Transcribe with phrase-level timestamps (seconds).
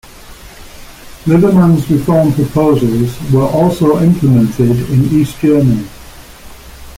[1.27, 5.87] Liberman's reform proposals were also implemented in East Germany.